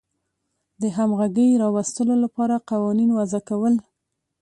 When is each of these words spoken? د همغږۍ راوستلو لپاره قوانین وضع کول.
د 0.81 0.83
همغږۍ 0.97 1.49
راوستلو 1.63 2.13
لپاره 2.23 2.55
قوانین 2.69 3.09
وضع 3.17 3.41
کول. 3.49 3.73